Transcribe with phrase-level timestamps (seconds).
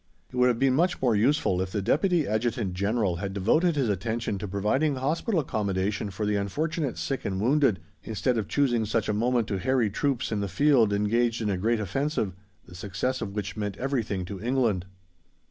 [0.31, 3.87] It would have been much more useful if the Deputy Adjutant General had devoted his
[3.87, 9.07] attention to providing Hospital accommodation for the unfortunate sick and wounded, instead of choosing such
[9.09, 12.33] a moment to harry troops in the field engaged in a great offensive,
[12.65, 14.85] the success of which meant everything to England.